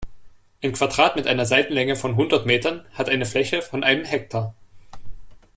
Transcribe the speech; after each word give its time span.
Ein 0.63 0.73
Quadrat 0.73 1.15
mit 1.15 1.27
einer 1.27 1.45
Seitenlänge 1.45 1.95
von 1.95 2.15
hundert 2.15 2.47
Metern 2.47 2.83
hat 2.93 3.07
eine 3.07 3.27
Fläche 3.27 3.61
von 3.61 3.83
einem 3.83 4.03
Hektar. 4.03 4.55